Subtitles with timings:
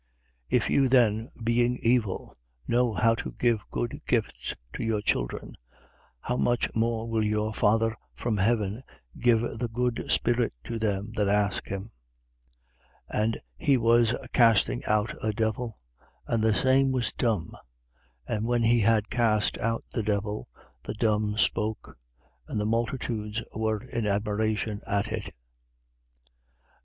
[0.51, 0.57] 11:13.
[0.57, 2.33] If you then, being evil,
[2.67, 5.53] know how to give good gifts to your children,
[6.21, 8.81] how much more will your Father from heaven
[9.19, 11.83] give the good Spirit to them that ask him?
[13.13, 13.23] 11:14.
[13.23, 15.77] And he was casting out a devil:
[16.25, 17.51] and the same was dumb.
[18.25, 20.47] And when he had cast out the devil,
[20.81, 21.95] the dumb spoke:
[22.47, 25.25] and the multitudes, were in admiration at it.
[25.25, 25.31] 11:15.